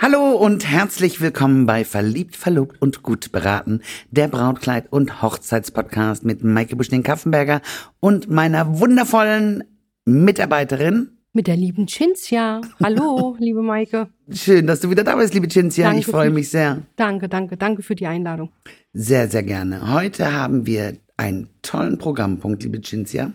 [0.00, 3.80] Hallo und herzlich willkommen bei Verliebt, Verlobt und Gut beraten,
[4.12, 7.60] der Brautkleid- und Hochzeitspodcast mit Maike Buschning-Kaffenberger
[7.98, 9.64] und meiner wundervollen
[10.04, 11.18] Mitarbeiterin.
[11.32, 12.60] Mit der lieben Cinzia.
[12.80, 14.08] Hallo, liebe Maike.
[14.30, 15.86] Schön, dass du wieder da bist, liebe Cinzia.
[15.86, 16.82] Danke ich freue mich sehr.
[16.94, 18.52] Danke, danke, danke für die Einladung.
[18.92, 19.92] Sehr, sehr gerne.
[19.92, 23.32] Heute haben wir einen tollen Programmpunkt, liebe Cinzia.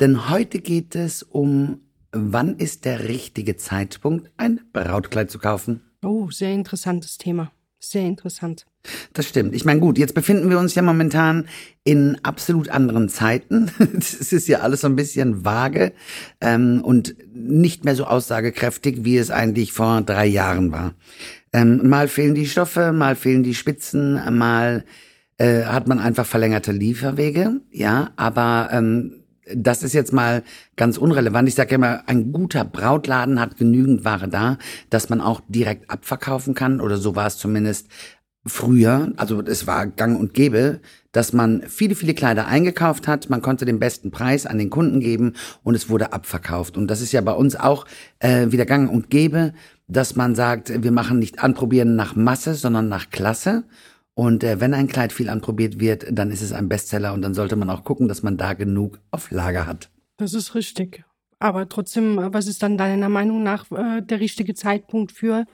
[0.00, 1.82] Denn heute geht es um,
[2.14, 5.82] wann ist der richtige Zeitpunkt, ein Brautkleid zu kaufen.
[6.02, 7.52] Oh, sehr interessantes Thema.
[7.78, 8.66] Sehr interessant.
[9.12, 9.54] Das stimmt.
[9.54, 11.46] Ich meine, gut, jetzt befinden wir uns ja momentan
[11.84, 13.70] in absolut anderen Zeiten.
[13.98, 15.92] Es ist ja alles so ein bisschen vage
[16.40, 20.94] ähm, und nicht mehr so aussagekräftig, wie es eigentlich vor drei Jahren war.
[21.52, 24.84] Ähm, mal fehlen die Stoffe, mal fehlen die Spitzen, mal
[25.38, 27.60] äh, hat man einfach verlängerte Lieferwege.
[27.70, 30.42] Ja, aber ähm, das ist jetzt mal
[30.76, 31.48] ganz unrelevant.
[31.48, 34.58] Ich sage immer, ein guter Brautladen hat genügend Ware da,
[34.90, 36.80] dass man auch direkt abverkaufen kann.
[36.80, 37.88] Oder so war es zumindest
[38.46, 39.12] früher.
[39.16, 40.80] Also es war gang und gäbe,
[41.12, 43.30] dass man viele, viele Kleider eingekauft hat.
[43.30, 46.76] Man konnte den besten Preis an den Kunden geben und es wurde abverkauft.
[46.76, 47.86] Und das ist ja bei uns auch
[48.18, 49.52] äh, wieder gang und gäbe,
[49.86, 53.64] dass man sagt, wir machen nicht Anprobieren nach Masse, sondern nach Klasse.
[54.14, 57.34] Und äh, wenn ein Kleid viel anprobiert wird, dann ist es ein Bestseller und dann
[57.34, 59.90] sollte man auch gucken, dass man da genug auf Lager hat.
[60.16, 61.04] Das ist richtig.
[61.40, 65.44] Aber trotzdem, äh, was ist dann deiner Meinung nach äh, der richtige Zeitpunkt für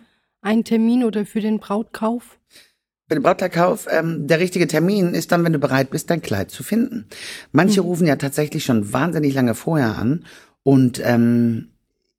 [0.42, 2.38] einen Termin oder für den Brautkauf?
[3.08, 6.50] Für den Brautkleidkauf, ähm, der richtige Termin ist dann, wenn du bereit bist, dein Kleid
[6.50, 7.06] zu finden.
[7.50, 10.24] Manche rufen ja tatsächlich schon wahnsinnig lange vorher an
[10.62, 11.70] und ähm,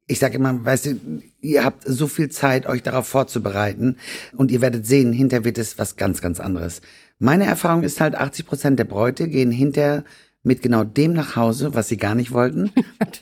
[0.08, 1.00] ich sage immer, weißt du,
[1.42, 3.98] ihr habt so viel Zeit, euch darauf vorzubereiten
[4.36, 6.82] und ihr werdet sehen, hinter wird es was ganz, ganz anderes.
[7.20, 10.04] Meine Erfahrung ist halt, 80 Prozent der Bräute gehen hinter
[10.44, 12.72] mit genau dem nach Hause, was sie gar nicht wollten.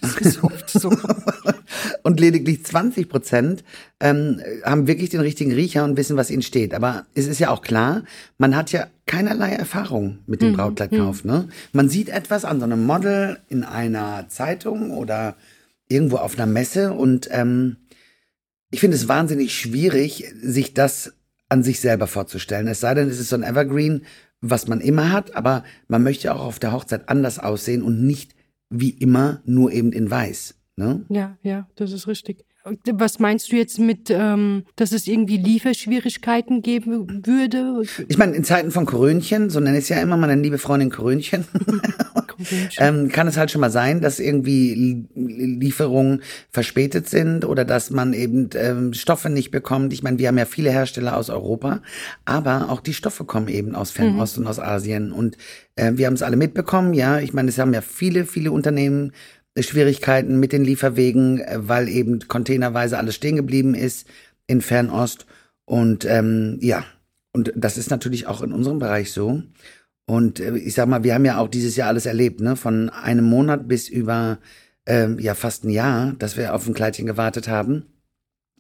[0.01, 0.89] Das ist oft so.
[2.03, 3.63] und lediglich 20 Prozent
[3.99, 6.73] ähm, haben wirklich den richtigen Riecher und wissen, was ihnen steht.
[6.73, 8.03] Aber es ist ja auch klar,
[8.37, 11.25] man hat ja keinerlei Erfahrung mit dem Brautkleidkauf.
[11.25, 11.49] Ne?
[11.73, 15.35] Man sieht etwas an so einem Model in einer Zeitung oder
[15.89, 17.77] irgendwo auf einer Messe und ähm,
[18.71, 21.13] ich finde es wahnsinnig schwierig, sich das
[21.49, 22.67] an sich selber vorzustellen.
[22.67, 24.05] Es sei denn, es ist so ein Evergreen,
[24.41, 28.35] was man immer hat, aber man möchte auch auf der Hochzeit anders aussehen und nicht
[28.69, 30.55] wie immer nur eben in weiß.
[30.75, 31.05] Ne?
[31.09, 32.45] Ja, ja, das ist richtig.
[32.93, 37.83] Was meinst du jetzt mit, ähm, dass es irgendwie Lieferschwierigkeiten geben würde?
[38.07, 40.91] Ich meine, in Zeiten von Korönchen, so nenne ich es ja immer meine liebe Freundin
[40.91, 41.45] Korönchen,
[42.77, 44.73] ähm, kann es halt schon mal sein, dass irgendwie
[45.15, 49.93] Lie- Lieferungen verspätet sind oder dass man eben ähm, Stoffe nicht bekommt.
[49.93, 51.81] Ich meine, wir haben ja viele Hersteller aus Europa,
[52.25, 55.37] aber auch die Stoffe kommen eben aus Fernost und aus Asien und
[55.75, 56.93] äh, wir haben es alle mitbekommen.
[56.93, 59.11] Ja, ich meine, es haben ja viele, viele Unternehmen
[59.55, 64.07] äh, Schwierigkeiten mit den Lieferwegen, äh, weil eben containerweise alles stehen geblieben ist
[64.47, 65.25] in Fernost
[65.65, 66.83] und ähm, ja,
[67.31, 69.43] und das ist natürlich auch in unserem Bereich so.
[70.09, 72.55] Und äh, ich sag mal, wir haben ja auch dieses Jahr alles erlebt, ne?
[72.55, 74.39] Von einem Monat bis über
[74.87, 77.85] ähm, ja fast ein Jahr, dass wir auf ein Kleidchen gewartet haben.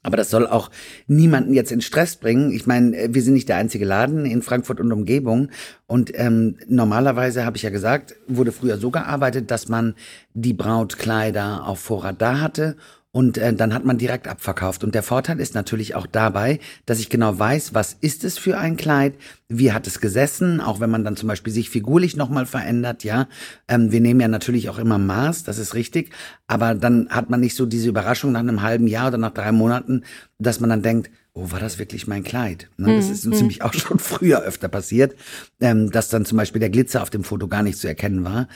[0.03, 0.69] Aber das soll auch
[1.07, 2.51] niemanden jetzt in Stress bringen.
[2.51, 5.49] Ich meine, äh, wir sind nicht der einzige Laden in Frankfurt und Umgebung.
[5.87, 9.95] Und ähm, normalerweise, habe ich ja gesagt, wurde früher so gearbeitet, dass man
[10.35, 12.77] die Brautkleider auf Vorrat da hatte
[13.11, 14.83] und äh, dann hat man direkt abverkauft.
[14.83, 18.57] Und der Vorteil ist natürlich auch dabei, dass ich genau weiß, was ist es für
[18.59, 19.15] ein Kleid,
[19.47, 23.27] wie hat es gesessen, auch wenn man dann zum Beispiel sich figurlich nochmal verändert, ja.
[23.67, 26.11] Ähm, wir nehmen ja natürlich auch immer Maß, das ist richtig,
[26.45, 29.51] aber dann hat man nicht so diese Überraschung nach einem halben Jahr oder nach drei
[29.51, 30.03] Monaten,
[30.37, 32.69] dass man dann denkt, oh, war das wirklich mein Kleid?
[32.77, 35.15] Ne, das ist uns nämlich auch schon früher öfter passiert,
[35.59, 38.47] ähm, dass dann zum Beispiel der Glitzer auf dem Foto gar nicht zu erkennen war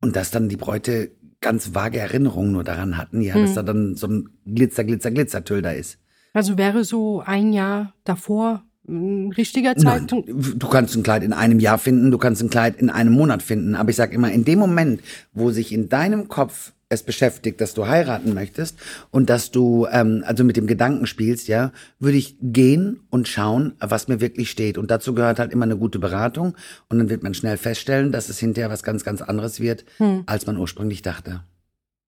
[0.00, 1.12] und dass dann die Bräute
[1.42, 5.60] ganz vage Erinnerungen nur daran hatten, ja, dass da dann so ein Glitzer, Glitzer, Glitzertüll
[5.60, 5.98] da ist.
[6.32, 10.28] Also wäre so ein Jahr davor ein richtiger Nein, Zeitpunkt?
[10.28, 13.42] du kannst ein Kleid in einem Jahr finden, du kannst ein Kleid in einem Monat
[13.42, 17.60] finden, aber ich sag immer, in dem Moment, wo sich in deinem Kopf es beschäftigt,
[17.60, 18.78] dass du heiraten möchtest
[19.10, 23.74] und dass du ähm, also mit dem Gedanken spielst, ja, würde ich gehen und schauen,
[23.80, 24.78] was mir wirklich steht.
[24.78, 26.54] Und dazu gehört halt immer eine gute Beratung
[26.88, 29.84] und dann wird man schnell feststellen, dass es hinterher was ganz, ganz anderes wird,
[30.26, 31.42] als man ursprünglich dachte.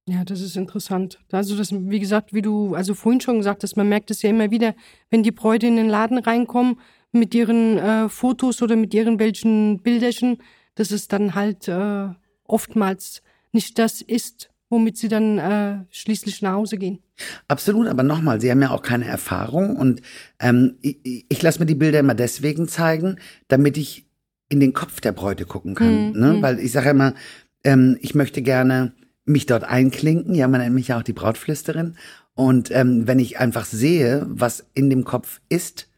[0.07, 1.19] Ja, das ist interessant.
[1.33, 4.29] Also das, wie gesagt, wie du also vorhin schon gesagt hast, man merkt es ja
[4.29, 4.75] immer wieder,
[5.11, 6.79] wenn die Bräute in den Laden reinkommen
[7.11, 10.39] mit ihren äh, Fotos oder mit irgendwelchen Bilderchen,
[10.75, 12.09] dass es dann halt äh,
[12.45, 13.23] oftmals
[13.53, 17.01] nicht das ist, womit sie dann äh, schließlich nach Hause gehen.
[17.49, 20.03] Absolut, aber nochmal, Sie haben ja auch keine Erfahrung und
[20.41, 23.17] ähm, ich, ich lasse mir die Bilder immer deswegen zeigen,
[23.49, 24.07] damit ich
[24.49, 26.09] in den Kopf der Bräute gucken kann.
[26.09, 26.43] Mhm, Ne?
[26.43, 27.15] Weil ich sage immer,
[27.63, 28.95] ähm, ich möchte gerne
[29.25, 30.35] mich dort einklinken.
[30.35, 31.97] Ja, man nennt mich ja auch die Brautflüsterin.
[32.35, 35.89] Und ähm, wenn ich einfach sehe, was in dem Kopf ist,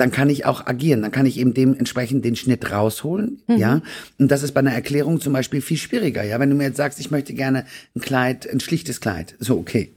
[0.00, 1.02] dann kann ich auch agieren.
[1.02, 3.56] Dann kann ich eben dementsprechend den Schnitt rausholen, mhm.
[3.56, 3.82] ja.
[4.18, 6.40] Und das ist bei einer Erklärung zum Beispiel viel schwieriger, ja.
[6.40, 9.90] Wenn du mir jetzt sagst, ich möchte gerne ein Kleid, ein schlichtes Kleid, so okay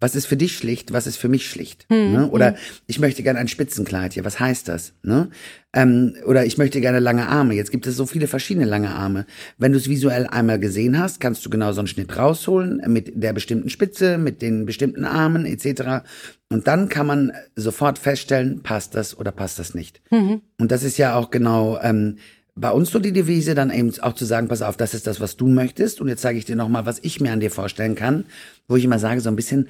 [0.00, 1.86] was ist für dich schlicht, was ist für mich schlicht.
[1.88, 2.30] Hm, ne?
[2.30, 2.56] Oder hm.
[2.86, 4.92] ich möchte gerne ein Spitzenkleid, ja, was heißt das?
[5.02, 5.28] Ne?
[5.72, 7.54] Ähm, oder ich möchte gerne lange Arme.
[7.54, 9.26] Jetzt gibt es so viele verschiedene lange Arme.
[9.58, 13.12] Wenn du es visuell einmal gesehen hast, kannst du genau so einen Schnitt rausholen mit
[13.14, 16.06] der bestimmten Spitze, mit den bestimmten Armen etc.
[16.48, 20.00] Und dann kann man sofort feststellen, passt das oder passt das nicht.
[20.10, 20.42] Mhm.
[20.58, 22.18] Und das ist ja auch genau ähm,
[22.60, 25.20] bei uns so die Devise, dann eben auch zu sagen, pass auf, das ist das,
[25.20, 26.00] was du möchtest.
[26.00, 28.24] Und jetzt zeige ich dir nochmal, was ich mir an dir vorstellen kann,
[28.66, 29.68] wo ich immer sage, so ein bisschen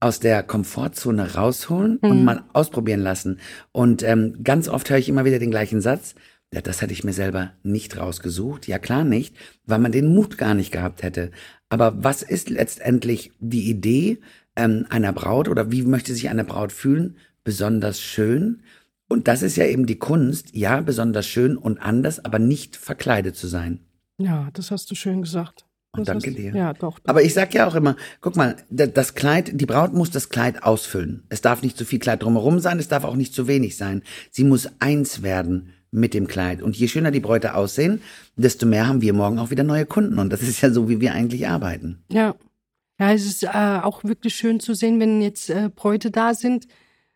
[0.00, 2.10] aus der Komfortzone rausholen mhm.
[2.10, 3.40] und mal ausprobieren lassen.
[3.72, 6.14] Und ähm, ganz oft höre ich immer wieder den gleichen Satz.
[6.52, 8.66] Ja, das hätte ich mir selber nicht rausgesucht.
[8.68, 9.36] Ja, klar nicht,
[9.66, 11.30] weil man den Mut gar nicht gehabt hätte.
[11.68, 14.20] Aber was ist letztendlich die Idee
[14.56, 17.16] ähm, einer Braut oder wie möchte sich eine Braut fühlen?
[17.44, 18.62] Besonders schön.
[19.08, 23.36] Und das ist ja eben die Kunst, ja, besonders schön und anders, aber nicht verkleidet
[23.36, 23.80] zu sein.
[24.18, 25.67] Ja, das hast du schön gesagt.
[25.98, 26.54] Und danke dir.
[26.54, 27.08] Ja, doch, doch.
[27.08, 30.62] Aber ich sag ja auch immer, guck mal, das Kleid, die Braut muss das Kleid
[30.62, 31.24] ausfüllen.
[31.28, 34.02] Es darf nicht zu viel Kleid drumherum sein, es darf auch nicht zu wenig sein.
[34.30, 36.62] Sie muss eins werden mit dem Kleid.
[36.62, 38.02] Und je schöner die Bräute aussehen,
[38.36, 40.18] desto mehr haben wir morgen auch wieder neue Kunden.
[40.18, 42.02] Und das ist ja so, wie wir eigentlich arbeiten.
[42.10, 42.34] Ja.
[43.00, 46.66] Ja, es ist äh, auch wirklich schön zu sehen, wenn jetzt äh, Bräute da sind,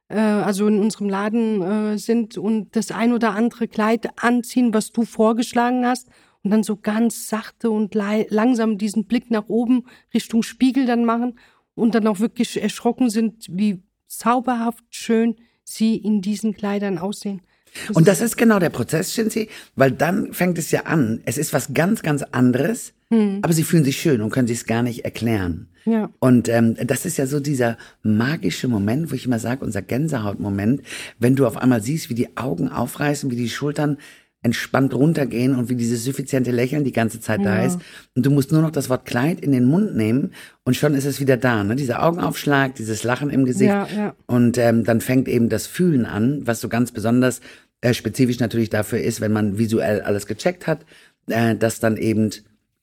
[0.07, 4.93] äh, also in unserem Laden äh, sind und das ein oder andere Kleid anziehen, was
[4.93, 6.09] du vorgeschlagen hast
[6.43, 11.39] und dann so ganz sachte und langsam diesen Blick nach oben Richtung Spiegel dann machen
[11.75, 17.43] und dann auch wirklich erschrocken sind, wie zauberhaft schön sie in diesen Kleidern aussehen.
[17.89, 21.23] Das und das ist genau der Prozess, Shinzi, weil dann fängt es ja an.
[21.25, 23.39] Es ist was ganz, ganz anderes, hm.
[23.41, 25.69] aber sie fühlen sich schön und können sich es gar nicht erklären.
[25.85, 26.11] Ja.
[26.21, 30.83] Und ähm, das ist ja so dieser magische Moment, wo ich immer sage, unser Gänsehautmoment,
[31.19, 33.97] wenn du auf einmal siehst, wie die Augen aufreißen, wie die Schultern
[34.43, 37.57] entspannt runtergehen und wie dieses suffiziente Lächeln die ganze Zeit ja.
[37.57, 37.79] da ist.
[38.17, 40.33] Und du musst nur noch das Wort Kleid in den Mund nehmen
[40.65, 41.63] und schon ist es wieder da.
[41.63, 41.77] Ne?
[41.77, 43.71] Dieser Augenaufschlag, dieses Lachen im Gesicht.
[43.71, 44.15] Ja, ja.
[44.27, 47.41] Und ähm, dann fängt eben das Fühlen an, was so ganz besonders
[47.81, 50.85] äh, spezifisch natürlich dafür ist, wenn man visuell alles gecheckt hat,
[51.29, 52.31] äh, dass dann eben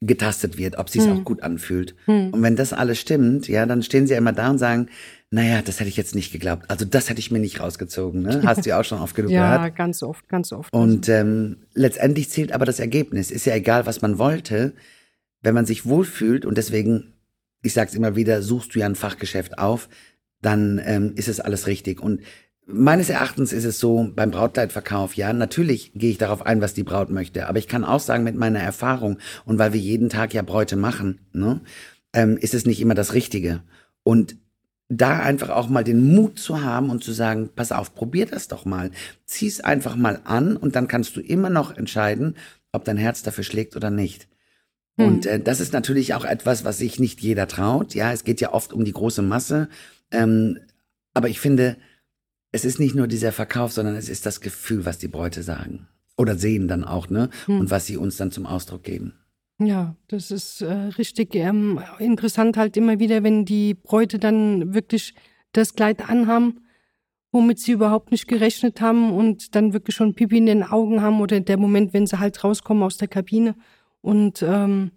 [0.01, 1.19] getastet wird, ob sie es hm.
[1.19, 1.95] auch gut anfühlt.
[2.05, 2.29] Hm.
[2.33, 4.87] Und wenn das alles stimmt, ja, dann stehen sie ja immer da und sagen,
[5.31, 6.69] naja, das hätte ich jetzt nicht geglaubt.
[6.69, 8.23] Also das hätte ich mir nicht rausgezogen.
[8.23, 8.41] Ne?
[8.45, 9.61] Hast du ja auch schon oft genug ja, gehört.
[9.61, 10.73] Ja, ganz oft, ganz oft.
[10.73, 13.29] Und ähm, letztendlich zählt aber das Ergebnis.
[13.29, 14.73] Ist ja egal, was man wollte.
[15.41, 17.13] Wenn man sich wohlfühlt und deswegen,
[17.61, 19.89] ich sag's immer wieder, suchst du ja ein Fachgeschäft auf,
[20.41, 22.01] dann ähm, ist es alles richtig.
[22.01, 22.21] Und
[22.71, 26.83] meines Erachtens ist es so beim Brautkleidverkauf, ja, natürlich gehe ich darauf ein, was die
[26.83, 27.47] Braut möchte.
[27.47, 30.75] Aber ich kann auch sagen, mit meiner Erfahrung und weil wir jeden Tag ja Bräute
[30.75, 31.61] machen, ne,
[32.13, 33.61] ähm, ist es nicht immer das Richtige.
[34.03, 34.37] Und
[34.89, 38.47] da einfach auch mal den Mut zu haben und zu sagen, pass auf, probier das
[38.47, 38.91] doch mal.
[39.25, 42.35] Zieh's einfach mal an und dann kannst du immer noch entscheiden,
[42.71, 44.27] ob dein Herz dafür schlägt oder nicht.
[44.97, 45.07] Hm.
[45.07, 47.93] Und äh, das ist natürlich auch etwas, was sich nicht jeder traut.
[47.93, 49.69] Ja, es geht ja oft um die große Masse.
[50.11, 50.59] Ähm,
[51.13, 51.77] aber ich finde,
[52.51, 55.87] es ist nicht nur dieser Verkauf, sondern es ist das Gefühl, was die Bräute sagen.
[56.17, 57.29] Oder sehen dann auch, ne?
[57.45, 57.61] Hm.
[57.61, 59.13] Und was sie uns dann zum Ausdruck geben.
[59.61, 65.13] Ja, das ist äh, richtig ähm, interessant halt immer wieder, wenn die Bräute dann wirklich
[65.51, 66.61] das Kleid anhaben,
[67.31, 71.19] womit sie überhaupt nicht gerechnet haben und dann wirklich schon Pipi in den Augen haben
[71.19, 73.55] oder der Moment, wenn sie halt rauskommen aus der Kabine.
[74.01, 74.91] Und ähm,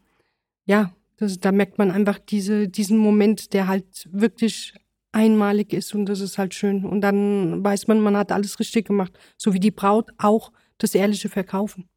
[0.64, 4.74] ja, das, da merkt man einfach diese, diesen Moment, der halt wirklich
[5.12, 6.84] einmalig ist und das ist halt schön.
[6.84, 9.12] Und dann weiß man, man hat alles richtig gemacht.
[9.36, 11.88] So wie die Braut auch das ehrliche Verkaufen.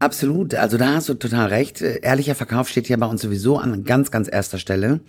[0.00, 1.80] Absolut, also da hast du total recht.
[1.80, 5.00] Ehrlicher Verkauf steht ja bei uns sowieso an ganz, ganz erster Stelle.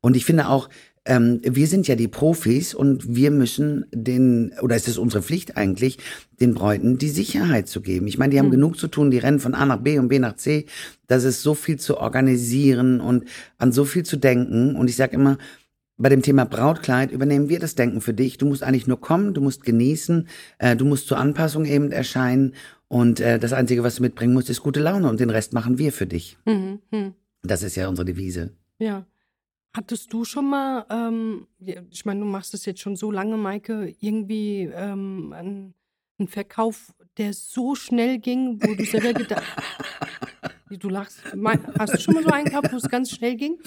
[0.00, 0.68] Und ich finde auch,
[1.04, 5.56] ähm, wir sind ja die Profis und wir müssen den, oder ist es unsere Pflicht
[5.56, 5.98] eigentlich,
[6.40, 8.06] den Bräuten die Sicherheit zu geben.
[8.06, 8.52] Ich meine, die haben mhm.
[8.52, 10.66] genug zu tun, die rennen von A nach B und B nach C.
[11.06, 13.24] Das ist so viel zu organisieren und
[13.58, 14.74] an so viel zu denken.
[14.74, 15.38] Und ich sage immer,
[16.00, 18.38] bei dem Thema Brautkleid übernehmen wir das Denken für dich.
[18.38, 20.28] Du musst eigentlich nur kommen, du musst genießen,
[20.58, 22.54] äh, du musst zur Anpassung eben erscheinen
[22.88, 25.78] und äh, das Einzige, was du mitbringen musst, ist gute Laune und den Rest machen
[25.78, 26.38] wir für dich.
[26.46, 27.12] Mhm, mh.
[27.42, 28.52] Das ist ja unsere Devise.
[28.78, 29.06] Ja.
[29.76, 31.46] Hattest du schon mal, ähm,
[31.90, 35.74] ich meine, du machst das jetzt schon so lange, Maike, irgendwie ähm, einen,
[36.18, 39.44] einen Verkauf, der so schnell ging, wo du selber gedacht
[40.78, 41.18] Du lachst.
[41.78, 43.58] Hast du schon mal so einen gehabt, wo es ganz schnell ging?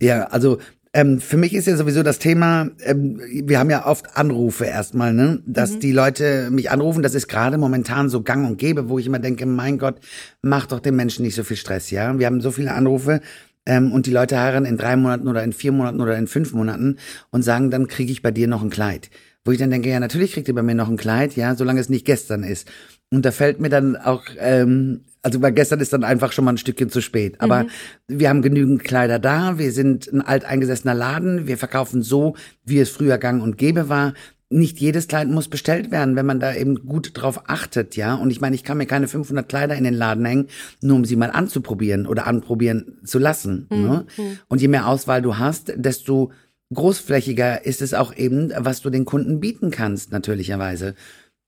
[0.00, 0.58] Ja, also
[0.94, 5.14] ähm, für mich ist ja sowieso das Thema, ähm, wir haben ja oft Anrufe erstmal,
[5.14, 5.42] ne?
[5.46, 5.80] Dass mhm.
[5.80, 9.18] die Leute mich anrufen, das ist gerade momentan so gang und gäbe, wo ich immer
[9.18, 10.00] denke, mein Gott,
[10.42, 12.18] mach doch den Menschen nicht so viel Stress, ja?
[12.18, 13.22] Wir haben so viele Anrufe
[13.64, 16.52] ähm, und die Leute heiraten in drei Monaten oder in vier Monaten oder in fünf
[16.52, 16.98] Monaten
[17.30, 19.08] und sagen, dann kriege ich bei dir noch ein Kleid.
[19.44, 21.80] Wo ich dann denke, ja, natürlich kriegt ihr bei mir noch ein Kleid, ja, solange
[21.80, 22.70] es nicht gestern ist.
[23.10, 26.52] Und da fällt mir dann auch, ähm, also weil gestern ist dann einfach schon mal
[26.52, 27.40] ein Stückchen zu spät.
[27.40, 27.68] Aber mhm.
[28.08, 32.90] wir haben genügend Kleider da, wir sind ein alteingesessener Laden, wir verkaufen so, wie es
[32.90, 34.14] früher gang und gäbe war
[34.52, 38.14] nicht jedes Kleid muss bestellt werden, wenn man da eben gut drauf achtet, ja.
[38.14, 40.48] Und ich meine, ich kann mir keine 500 Kleider in den Laden hängen,
[40.80, 43.66] nur um sie mal anzuprobieren oder anprobieren zu lassen.
[43.70, 43.82] Mhm.
[43.82, 44.06] Ne?
[44.48, 46.30] Und je mehr Auswahl du hast, desto
[46.74, 50.94] großflächiger ist es auch eben, was du den Kunden bieten kannst, natürlicherweise.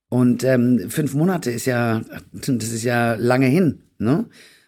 [0.09, 4.25] Und ähm, fünf Monate ist ja, das ist ja lange hin, ne?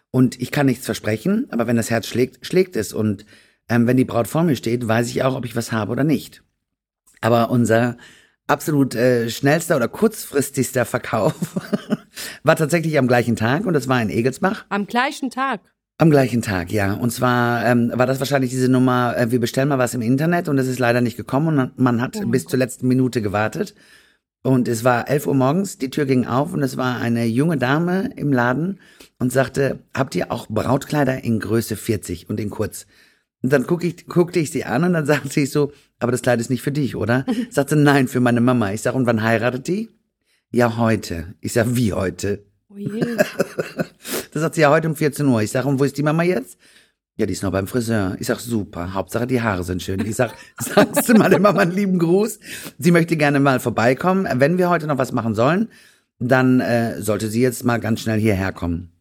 [0.10, 2.94] Und ich kann nichts versprechen, aber wenn das Herz schlägt, schlägt es.
[2.94, 3.26] Und
[3.70, 6.04] ähm, wenn die Braut vor mir steht, weiß ich auch, ob ich was habe oder
[6.04, 6.44] nicht.
[7.22, 7.98] Aber unser
[8.48, 11.36] absolut äh, schnellster oder kurzfristigster Verkauf
[12.44, 14.66] war tatsächlich am gleichen Tag und das war in Egelsbach.
[14.70, 15.62] Am gleichen Tag?
[16.00, 16.94] Am gleichen Tag, ja.
[16.94, 20.48] Und zwar ähm, war das wahrscheinlich diese Nummer, äh, wir bestellen mal was im Internet
[20.48, 22.52] und es ist leider nicht gekommen und man hat oh bis Gott.
[22.52, 23.76] zur letzten Minute gewartet.
[24.44, 27.58] Und es war 11 Uhr morgens, die Tür ging auf und es war eine junge
[27.58, 28.80] Dame im Laden
[29.20, 32.86] und sagte, habt ihr auch Brautkleider in Größe 40 und in kurz?
[33.42, 36.22] Und dann guck ich, guckte ich sie an und dann sagte sie so, aber das
[36.22, 37.26] Kleid ist nicht für dich, oder?
[37.50, 38.72] Sagte, nein, für meine Mama.
[38.72, 39.90] Ich sag, und wann heiratet die?
[40.52, 41.34] Ja, heute.
[41.42, 42.46] Ich sag, wie heute?
[42.70, 43.02] Oh je.
[44.32, 45.42] das sagt sie ja heute um 14 Uhr.
[45.42, 46.58] Ich sag, und wo ist die Mama jetzt?
[47.18, 48.16] Ja, die ist noch beim Friseur.
[48.20, 48.94] Ich sag, super.
[48.94, 50.06] Hauptsache, die Haare sind schön.
[50.06, 52.40] Ich sag, sagst du mal der Mama einen lieben Gruß?
[52.78, 54.28] Sie möchte gerne mal vorbeikommen.
[54.36, 55.70] Wenn wir heute noch was machen sollen,
[56.20, 58.92] dann äh, sollte sie jetzt mal ganz schnell hierher kommen.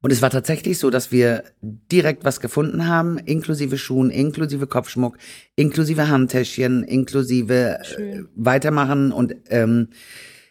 [0.00, 5.18] Und es war tatsächlich so, dass wir direkt was gefunden haben, inklusive Schuhen, inklusive Kopfschmuck,
[5.54, 9.88] inklusive Handtäschchen, inklusive äh, Weitermachen und ähm,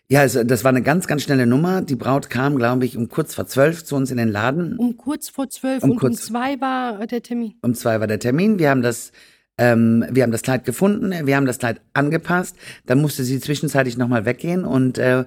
[0.10, 1.82] ja, also das war eine ganz, ganz schnelle Nummer.
[1.82, 4.78] Die Braut kam, glaube ich, um kurz vor zwölf zu uns in den Laden.
[4.78, 7.56] Um kurz vor zwölf um und kurz, um zwei war der Termin.
[7.62, 8.60] Um zwei war der Termin.
[8.60, 9.12] Wir haben das
[9.58, 12.56] ähm, wir haben das Kleid gefunden, wir haben das Kleid angepasst.
[12.86, 15.26] Dann musste sie zwischenzeitlich nochmal weggehen und äh,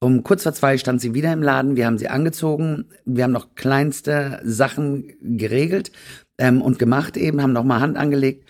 [0.00, 1.76] um kurz vor zwei stand sie wieder im Laden.
[1.76, 2.86] Wir haben sie angezogen.
[3.04, 5.92] Wir haben noch kleinste Sachen geregelt
[6.38, 8.48] ähm, und gemacht eben, haben noch mal Hand angelegt.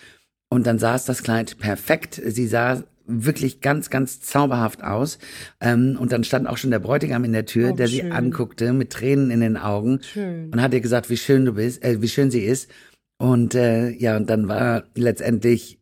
[0.48, 2.20] Und dann saß das Kleid perfekt.
[2.24, 5.18] Sie sah wirklich ganz, ganz zauberhaft aus.
[5.60, 8.06] Ähm, und dann stand auch schon der Bräutigam in der Tür, oh, der schön.
[8.06, 10.50] sie anguckte mit Tränen in den Augen schön.
[10.50, 12.70] und hat ihr gesagt, wie schön du bist, äh, wie schön sie ist.
[13.18, 15.78] Und äh, ja, und dann war letztendlich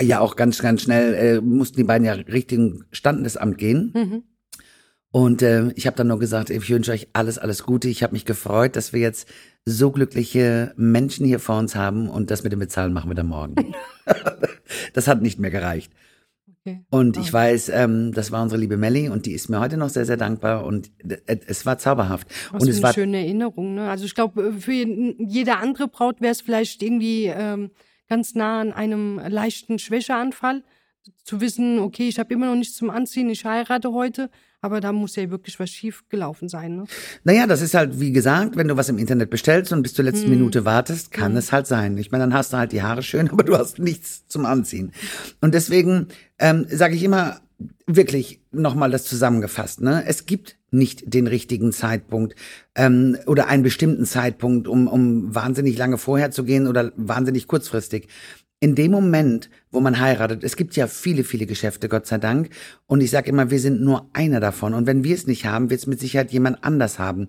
[0.00, 3.92] ja auch ganz, ganz schnell äh, mussten die beiden ja richtigen Standesamt gehen.
[3.94, 4.22] Mhm.
[5.10, 7.88] Und äh, ich habe dann nur gesagt, ich wünsche euch alles, alles Gute.
[7.88, 9.28] Ich habe mich gefreut, dass wir jetzt
[9.64, 13.26] so glückliche Menschen hier vor uns haben und das mit dem Bezahlen machen wir dann
[13.26, 13.54] morgen.
[14.92, 15.92] das hat nicht mehr gereicht.
[16.66, 16.84] Okay.
[16.90, 19.88] Und ich weiß, ähm, das war unsere liebe Melli und die ist mir heute noch
[19.88, 22.26] sehr, sehr dankbar und äh, es war zauberhaft.
[22.50, 23.76] Was und es eine war schöne Erinnerung.
[23.76, 23.88] Ne?
[23.88, 27.70] Also ich glaube, für jede andere Braut wäre es vielleicht irgendwie ähm,
[28.08, 30.64] ganz nah an einem leichten Schwächeanfall
[31.22, 34.28] zu wissen, okay, ich habe immer noch nichts zum Anziehen, ich heirate heute,
[34.60, 36.76] aber da muss ja wirklich was schief gelaufen sein.
[36.76, 36.84] Ne?
[37.24, 40.04] Naja, das ist halt, wie gesagt, wenn du was im Internet bestellst und bis zur
[40.04, 40.30] letzten hm.
[40.30, 41.38] Minute wartest, kann hm.
[41.38, 41.96] es halt sein.
[41.98, 44.92] Ich meine, dann hast du halt die Haare schön, aber du hast nichts zum Anziehen.
[45.40, 46.08] Und deswegen
[46.38, 47.40] ähm, sage ich immer,
[47.86, 49.80] wirklich nochmal das zusammengefasst.
[49.80, 50.04] Ne?
[50.06, 52.34] Es gibt nicht den richtigen Zeitpunkt
[52.74, 58.08] ähm, oder einen bestimmten Zeitpunkt, um, um wahnsinnig lange vorher zu gehen oder wahnsinnig kurzfristig
[58.60, 62.50] in dem Moment, wo man heiratet, es gibt ja viele, viele Geschäfte, Gott sei Dank.
[62.86, 64.72] Und ich sage immer, wir sind nur einer davon.
[64.72, 67.28] Und wenn wir es nicht haben, wird es mit Sicherheit jemand anders haben.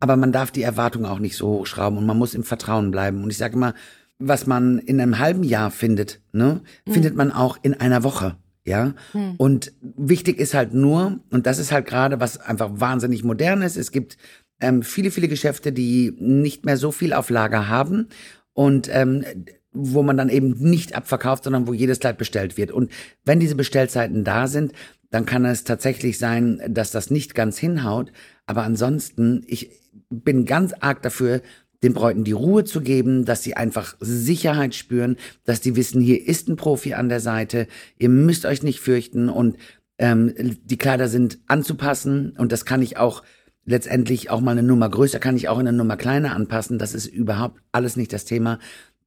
[0.00, 3.22] Aber man darf die Erwartung auch nicht so hochschrauben und man muss im Vertrauen bleiben.
[3.22, 3.74] Und ich sage immer,
[4.18, 6.92] was man in einem halben Jahr findet, ne, mhm.
[6.92, 8.36] findet man auch in einer Woche.
[8.62, 9.36] Ja, mhm.
[9.38, 13.78] und wichtig ist halt nur, und das ist halt gerade, was einfach wahnsinnig modern ist,
[13.78, 14.18] es gibt
[14.60, 18.08] ähm, viele, viele Geschäfte, die nicht mehr so viel auf Lager haben
[18.52, 19.24] und ähm,
[19.72, 22.72] wo man dann eben nicht abverkauft, sondern wo jedes Kleid bestellt wird.
[22.72, 22.90] Und
[23.24, 24.72] wenn diese Bestellzeiten da sind,
[25.10, 28.12] dann kann es tatsächlich sein, dass das nicht ganz hinhaut.
[28.46, 29.70] Aber ansonsten, ich
[30.08, 31.42] bin ganz arg dafür,
[31.82, 36.26] den Bräuten die Ruhe zu geben, dass sie einfach Sicherheit spüren, dass die wissen, hier
[36.26, 37.66] ist ein Profi an der Seite,
[37.98, 39.56] ihr müsst euch nicht fürchten und
[39.98, 40.34] ähm,
[40.64, 43.22] die Kleider sind anzupassen und das kann ich auch
[43.64, 46.78] letztendlich auch mal eine Nummer größer, kann ich auch in eine Nummer kleiner anpassen.
[46.78, 48.58] Das ist überhaupt alles nicht das Thema.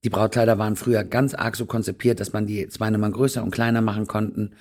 [0.04, 3.52] Die Brautkleider waren früher ganz arg so konzipiert, dass man die zwei Nummern größer und
[3.52, 4.52] kleiner machen konnten.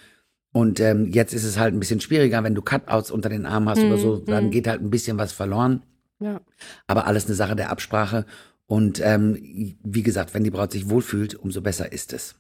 [0.53, 3.69] Und ähm, jetzt ist es halt ein bisschen schwieriger, wenn du Cutouts unter den Armen
[3.69, 4.51] hast mm, oder so, mhm, dann mm.
[4.51, 5.83] geht halt ein bisschen was verloren.
[6.21, 6.41] Ja.
[6.87, 8.27] Aber alles eine Sache der Absprache.
[8.67, 12.37] Und ähm, wie gesagt, wenn die Braut sich wohlfühlt, umso besser ist es.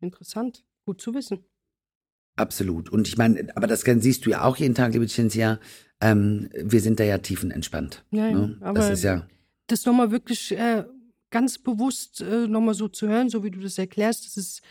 [0.00, 1.40] Interessant, gut zu wissen.
[2.36, 2.88] Absolut.
[2.88, 5.58] Und ich meine, aber das siehst du ja auch jeden Tag, liebe Cinzia.
[6.00, 8.04] Ähm, wir sind da ja tiefenentspannt.
[8.10, 8.56] Ja, ne?
[8.60, 9.26] aber das ist ja
[9.72, 10.84] das nochmal wirklich äh,
[11.32, 14.62] ganz bewusst äh, nochmal so zu hören, so wie du das erklärst, das ist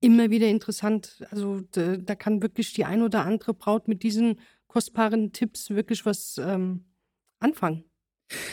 [0.00, 1.26] immer wieder interessant.
[1.32, 4.38] Also da, da kann wirklich die ein oder andere Braut mit diesen
[4.68, 6.84] kostbaren Tipps wirklich was ähm,
[7.40, 7.82] anfangen.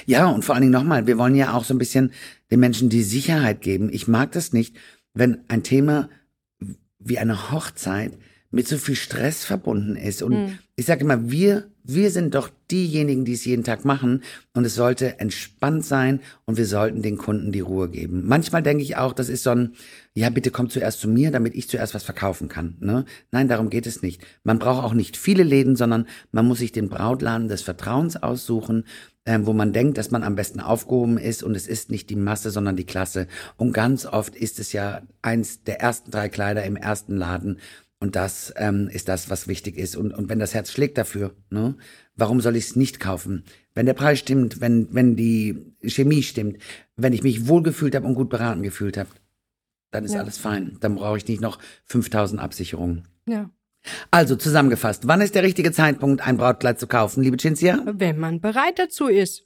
[0.06, 2.12] Ja, und vor allen Dingen nochmal, wir wollen ja auch so ein bisschen
[2.50, 3.90] den Menschen die Sicherheit geben.
[3.92, 4.76] Ich mag das nicht,
[5.14, 6.10] wenn ein Thema
[7.00, 8.18] wie eine Hochzeit
[8.52, 10.22] mit so viel Stress verbunden ist.
[10.22, 10.60] Und mhm.
[10.76, 14.24] Ich sage immer, wir, wir sind doch diejenigen, die es jeden Tag machen.
[14.54, 18.24] Und es sollte entspannt sein und wir sollten den Kunden die Ruhe geben.
[18.26, 19.74] Manchmal denke ich auch, das ist so ein,
[20.16, 22.78] ja, bitte komm zuerst zu mir, damit ich zuerst was verkaufen kann.
[22.80, 23.06] Ne?
[23.32, 24.24] Nein, darum geht es nicht.
[24.44, 28.86] Man braucht auch nicht viele Läden, sondern man muss sich den Brautladen des Vertrauens aussuchen
[29.26, 32.16] äh, wo man denkt, dass man am besten aufgehoben ist und es ist nicht die
[32.16, 33.28] Masse, sondern die Klasse.
[33.56, 37.60] Und ganz oft ist es ja eins der ersten drei Kleider im ersten Laden.
[38.04, 39.96] Und das ähm, ist das, was wichtig ist.
[39.96, 41.78] Und, und wenn das Herz schlägt dafür, ne,
[42.18, 43.46] warum soll ich es nicht kaufen?
[43.76, 46.58] Wenn der Preis stimmt, wenn, wenn die Chemie stimmt,
[46.98, 49.08] wenn ich mich wohlgefühlt habe und gut beraten gefühlt habe,
[49.92, 50.20] dann ist ja.
[50.20, 50.76] alles fein.
[50.82, 53.08] Dann brauche ich nicht noch 5000 Absicherungen.
[53.26, 53.50] Ja.
[54.12, 57.86] Also zusammengefasst, wann ist der richtige Zeitpunkt, ein Brautkleid zu kaufen, liebe Cinzia?
[57.86, 59.46] Wenn man bereit dazu ist.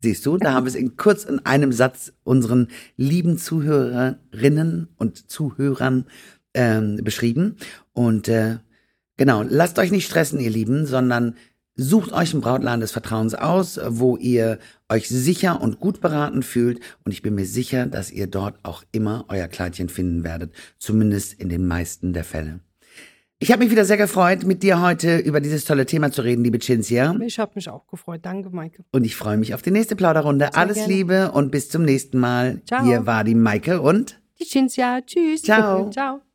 [0.00, 5.28] Siehst du, da haben wir es in kurz in einem Satz unseren lieben Zuhörerinnen und
[5.28, 6.04] Zuhörern
[6.56, 7.56] ähm, beschrieben.
[7.96, 8.58] Und äh,
[9.16, 11.34] genau, lasst euch nicht stressen, ihr Lieben, sondern
[11.76, 14.58] sucht euch einen Brautladen des Vertrauens aus, wo ihr
[14.90, 16.80] euch sicher und gut beraten fühlt.
[17.04, 21.40] Und ich bin mir sicher, dass ihr dort auch immer euer Kleidchen finden werdet, zumindest
[21.40, 22.60] in den meisten der Fälle.
[23.38, 26.44] Ich habe mich wieder sehr gefreut, mit dir heute über dieses tolle Thema zu reden,
[26.44, 27.14] liebe Cinzia.
[27.22, 28.20] Ich habe mich auch gefreut.
[28.24, 28.84] Danke, Maike.
[28.92, 30.50] Und ich freue mich auf die nächste Plauderrunde.
[30.52, 30.92] Sehr Alles gerne.
[30.92, 32.60] Liebe und bis zum nächsten Mal.
[32.66, 32.84] Ciao.
[32.84, 35.00] Hier war die Maike und die Cinzia.
[35.00, 35.42] Tschüss.
[35.42, 35.90] Ciao.
[35.90, 36.25] Ciao.